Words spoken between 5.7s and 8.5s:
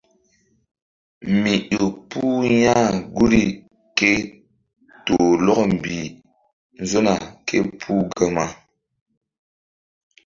mbih nzona ké puh Gama.